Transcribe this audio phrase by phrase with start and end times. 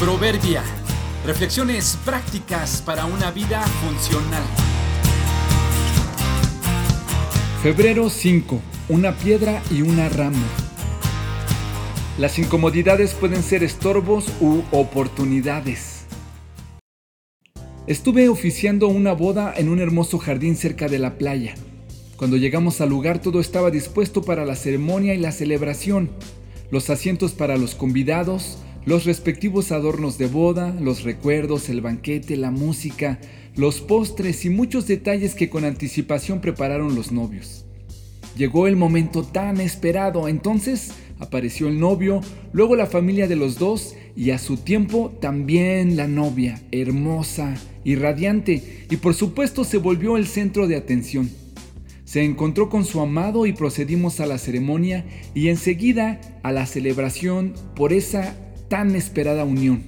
[0.00, 0.62] Proverbia.
[1.26, 4.44] Reflexiones prácticas para una vida funcional.
[7.64, 8.60] Febrero 5.
[8.90, 10.46] Una piedra y una rama.
[12.16, 16.04] Las incomodidades pueden ser estorbos u oportunidades.
[17.88, 21.56] Estuve oficiando una boda en un hermoso jardín cerca de la playa.
[22.16, 26.12] Cuando llegamos al lugar todo estaba dispuesto para la ceremonia y la celebración.
[26.70, 32.50] Los asientos para los convidados, los respectivos adornos de boda, los recuerdos, el banquete, la
[32.50, 33.18] música,
[33.54, 37.66] los postres y muchos detalles que con anticipación prepararon los novios.
[38.34, 42.22] Llegó el momento tan esperado, entonces apareció el novio,
[42.54, 47.94] luego la familia de los dos y a su tiempo también la novia, hermosa y
[47.94, 51.28] radiante, y por supuesto se volvió el centro de atención.
[52.06, 57.52] Se encontró con su amado y procedimos a la ceremonia y enseguida a la celebración
[57.76, 58.34] por esa
[58.68, 59.82] tan esperada unión.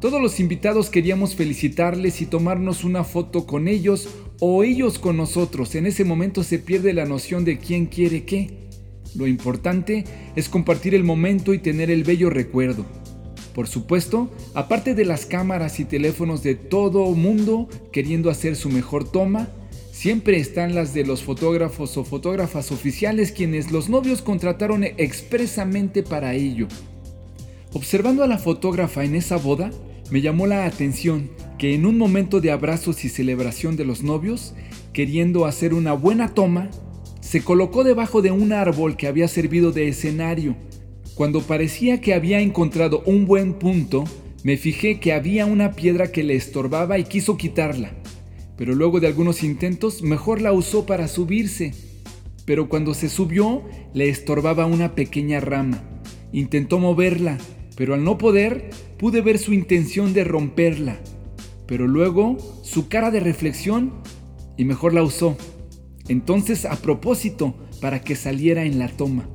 [0.00, 5.74] Todos los invitados queríamos felicitarles y tomarnos una foto con ellos o ellos con nosotros.
[5.74, 8.50] En ese momento se pierde la noción de quién quiere qué.
[9.14, 10.04] Lo importante
[10.36, 12.84] es compartir el momento y tener el bello recuerdo.
[13.54, 19.10] Por supuesto, aparte de las cámaras y teléfonos de todo mundo queriendo hacer su mejor
[19.10, 19.48] toma,
[19.92, 26.34] siempre están las de los fotógrafos o fotógrafas oficiales quienes los novios contrataron expresamente para
[26.34, 26.66] ello.
[27.74, 29.72] Observando a la fotógrafa en esa boda,
[30.12, 34.54] me llamó la atención que en un momento de abrazos y celebración de los novios,
[34.92, 36.70] queriendo hacer una buena toma,
[37.20, 40.54] se colocó debajo de un árbol que había servido de escenario.
[41.16, 44.04] Cuando parecía que había encontrado un buen punto,
[44.44, 47.92] me fijé que había una piedra que le estorbaba y quiso quitarla.
[48.56, 51.74] Pero luego de algunos intentos, mejor la usó para subirse.
[52.44, 55.82] Pero cuando se subió, le estorbaba una pequeña rama.
[56.32, 57.38] Intentó moverla,
[57.76, 60.98] pero al no poder pude ver su intención de romperla,
[61.66, 63.92] pero luego su cara de reflexión
[64.56, 65.36] y mejor la usó.
[66.08, 69.28] Entonces a propósito para que saliera en la toma,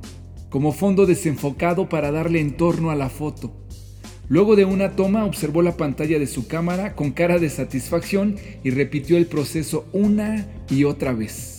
[0.49, 3.53] como fondo desenfocado para darle entorno a la foto.
[4.27, 8.69] Luego de una toma observó la pantalla de su cámara con cara de satisfacción y
[8.69, 11.58] repitió el proceso una y otra vez.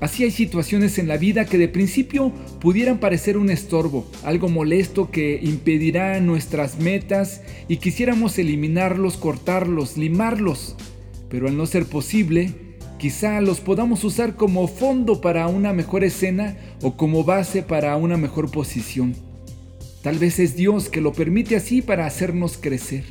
[0.00, 2.30] Así hay situaciones en la vida que de principio
[2.60, 10.76] pudieran parecer un estorbo, algo molesto que impedirá nuestras metas y quisiéramos eliminarlos, cortarlos, limarlos.
[11.30, 12.52] Pero al no ser posible,
[12.98, 18.18] quizá los podamos usar como fondo para una mejor escena o como base para una
[18.18, 19.14] mejor posición.
[20.02, 23.04] Tal vez es Dios que lo permite así para hacernos crecer.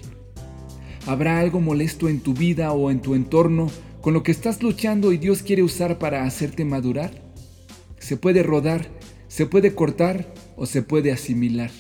[1.07, 3.69] ¿Habrá algo molesto en tu vida o en tu entorno
[4.05, 7.09] con lo que estás luchando y Dios quiere usar para hacerte madurar?
[7.97, 8.85] Se puede rodar,
[9.27, 11.71] se puede cortar o se puede asimilar.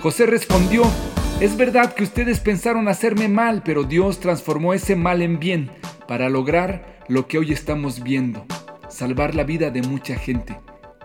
[0.00, 0.82] José respondió,
[1.38, 5.70] es verdad que ustedes pensaron hacerme mal, pero Dios transformó ese mal en bien
[6.08, 8.46] para lograr lo que hoy estamos viendo,
[8.88, 10.58] salvar la vida de mucha gente.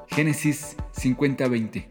[0.07, 1.90] Génesis 50:20